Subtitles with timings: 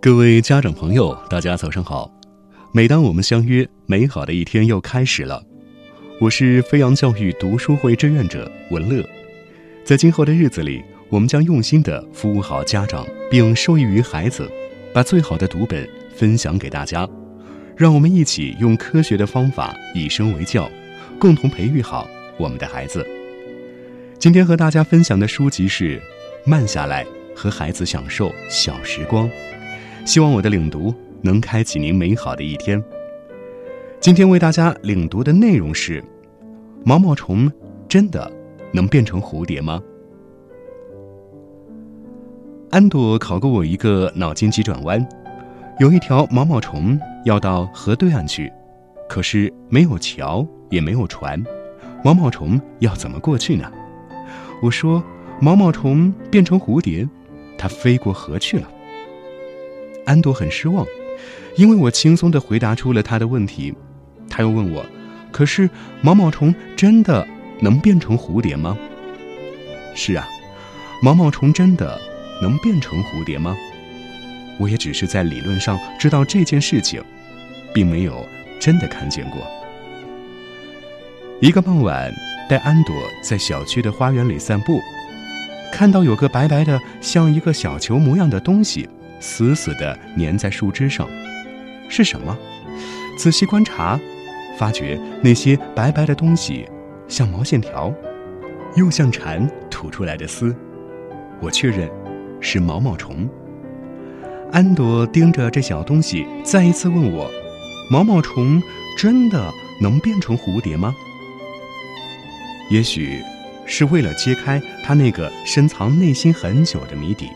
[0.00, 2.10] 各位家长朋友，大家早上好！
[2.72, 5.44] 每当我们相约，美好的一天又开始了。
[6.18, 9.06] 我是飞扬教育读书会志愿者文乐，
[9.84, 14.50] 在今后的日子里，我们将用心的服务好家长，并受益于孩子，
[14.94, 17.06] 把最好的读本分享给大家。
[17.76, 20.70] 让我们一起用科学的方法，以身为教，
[21.18, 22.08] 共同培育好
[22.38, 23.06] 我们的孩子。
[24.18, 25.98] 今天和大家分享的书籍是
[26.48, 27.04] 《慢下来
[27.34, 29.28] 和孩子享受小时光》，
[30.04, 32.80] 希望我的领读能开启您美好的一天。
[33.98, 36.00] 今天为大家领读的内容是：
[36.84, 37.50] 毛毛虫
[37.88, 38.30] 真的
[38.72, 39.82] 能变成蝴蝶吗？
[42.70, 45.04] 安朵考过我一个脑筋急转弯。
[45.80, 48.52] 有一条毛毛虫要到河对岸去，
[49.08, 51.42] 可是没有桥也没有船，
[52.04, 53.68] 毛毛虫要怎么过去呢？
[54.62, 55.02] 我说：
[55.40, 57.08] 毛毛虫变成蝴蝶，
[57.58, 58.68] 它飞过河去了。
[60.04, 60.86] 安朵很失望，
[61.56, 63.74] 因为我轻松的回答出了他的问题。
[64.30, 64.84] 他又问我：
[65.30, 65.68] 可是
[66.00, 67.26] 毛毛虫真的
[67.60, 68.76] 能变成蝴蝶吗？
[69.94, 70.26] 是啊，
[71.02, 72.00] 毛毛虫真的
[72.40, 73.56] 能变成蝴蝶吗？
[74.58, 77.02] 我也只是在理论上知道这件事情，
[77.74, 78.26] 并没有
[78.58, 79.40] 真的看见过。
[81.40, 82.10] 一个傍晚，
[82.48, 84.80] 带安朵在小区的花园里散步，
[85.76, 88.88] 看到有个白白的像一个小球模样的东西，
[89.20, 91.06] 死死地粘在树枝上，
[91.86, 92.34] 是什么？
[93.18, 94.00] 仔细观察，
[94.56, 96.66] 发觉那些白白的东西
[97.08, 97.92] 像毛线条，
[98.74, 100.56] 又像蝉吐出来的丝。
[101.42, 101.90] 我确认，
[102.40, 103.28] 是毛毛虫。
[104.52, 107.30] 安朵盯着这小东西，再一次问我
[107.92, 108.62] ：“毛毛虫
[108.96, 110.94] 真的能变成蝴蝶吗？”
[112.72, 113.20] 也许
[113.66, 117.28] 是为了揭开它那个深藏内心很久的谜底。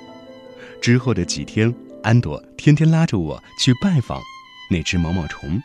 [0.81, 4.21] 之后的几天，安朵天天拉着我去拜访
[4.71, 5.63] 那只毛毛虫，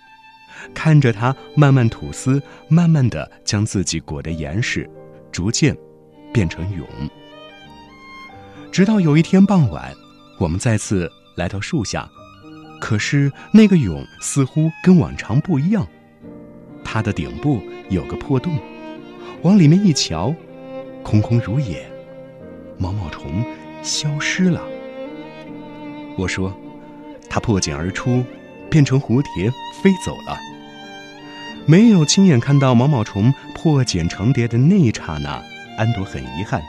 [0.73, 4.89] 看着它慢慢吐丝，慢慢的将自己裹得严实，
[5.31, 5.75] 逐渐
[6.33, 6.85] 变成蛹。
[8.71, 9.93] 直到有一天傍晚，
[10.39, 11.11] 我们再次。
[11.35, 12.09] 来到树下，
[12.79, 15.85] 可是那个蛹似乎跟往常不一样，
[16.81, 18.57] 它的顶部有个破洞，
[19.41, 20.33] 往里面一瞧，
[21.05, 21.87] 空空如也，
[22.79, 23.45] 毛毛虫
[23.83, 24.59] 消失了。
[26.17, 26.51] 我说，
[27.29, 28.23] 它破茧而出，
[28.71, 29.51] 变成蝴蝶
[29.83, 30.35] 飞走了。
[31.67, 35.39] 没有亲眼看到毛毛虫破茧成蝶的那一刹那，
[35.77, 36.59] 安朵很遗憾。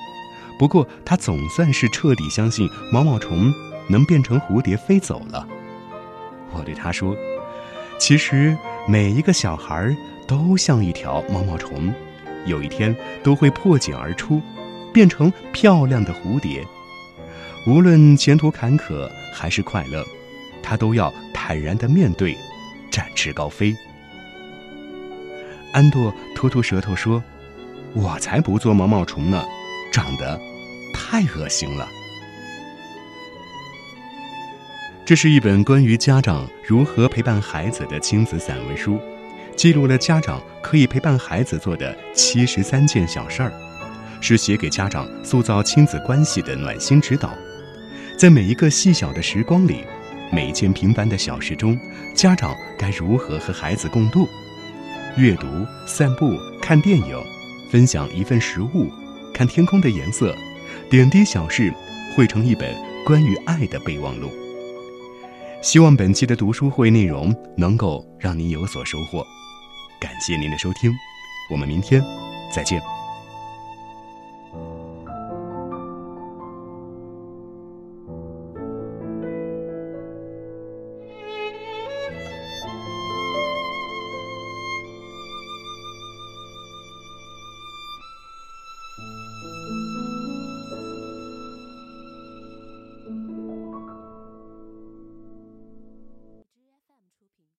[0.58, 3.50] 不过，他总算是彻底相信毛毛虫。
[3.88, 5.46] 能变成蝴蝶飞走了，
[6.52, 7.16] 我对他说
[8.00, 8.58] ：“其实
[8.88, 11.94] 每一个小孩都像一条毛毛虫，
[12.46, 14.40] 有一天都会破茧而出，
[14.92, 16.64] 变成漂亮的蝴蝶。
[17.66, 20.04] 无论前途坎坷还是快乐，
[20.62, 22.36] 他都要坦然的面对，
[22.90, 23.74] 展翅高飞。”
[25.72, 27.22] 安朵吐吐舌头说
[27.92, 29.44] ：“我才不做毛毛虫呢，
[29.92, 30.40] 长得
[30.94, 31.86] 太恶心了。”
[35.04, 38.98] 这是一本关于家长如何陪伴孩子的亲子散文书，
[39.56, 43.50] 记录了家长可以陪伴孩子做的七十三件小事儿，
[44.20, 47.34] 是写给家长塑造亲子关系的暖心指导。
[48.18, 49.82] 在每一个细小的时光里，
[50.30, 51.78] 每一件平凡的小事中，
[52.14, 54.28] 家长该如何和孩子共度？
[55.16, 55.46] 阅读、
[55.86, 57.18] 散步、看电影、
[57.70, 58.90] 分享一份食物、
[59.32, 60.36] 看天空的颜色，
[60.90, 61.72] 点滴小事
[62.14, 64.30] 汇成一本关于爱的备忘录。
[65.62, 69.26] 希望本期的读书会内容能够让您有所收获，
[69.98, 70.92] 感谢您的收听，
[71.50, 72.02] 我们明天
[72.52, 72.95] 再见。